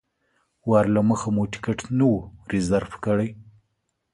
[0.69, 2.15] وار له مخه مو ټکټ نه و
[2.51, 3.29] ریزرف کړی.